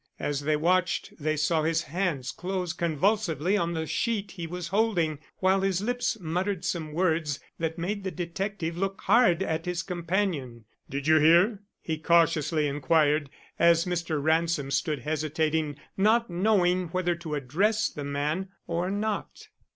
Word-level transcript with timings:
As 0.19 0.39
they 0.41 0.55
watched, 0.55 1.13
they 1.19 1.37
saw 1.37 1.61
his 1.61 1.83
hands 1.83 2.31
close 2.31 2.73
convulsively 2.73 3.55
on 3.55 3.73
the 3.75 3.85
sheet 3.85 4.31
he 4.31 4.47
was 4.47 4.69
holding, 4.69 5.19
while 5.37 5.61
his 5.61 5.79
lips 5.79 6.19
muttered 6.19 6.65
some 6.65 6.91
words 6.93 7.39
that 7.59 7.77
made 7.77 8.03
the 8.03 8.09
detective 8.09 8.75
look 8.79 9.01
hard 9.01 9.43
at 9.43 9.65
his 9.67 9.83
companion. 9.83 10.65
"Did 10.89 11.05
you 11.05 11.19
hear?" 11.19 11.59
he 11.83 11.99
cautiously 11.99 12.67
inquired, 12.67 13.29
as 13.59 13.85
Mr. 13.85 14.19
Ransom 14.19 14.71
stood 14.71 15.01
hesitating, 15.03 15.75
not 15.95 16.31
knowing 16.31 16.87
whether 16.87 17.13
to 17.17 17.35
address 17.35 17.87
the 17.87 18.03
man 18.03 18.49
or 18.65 18.89
not. 18.89 19.49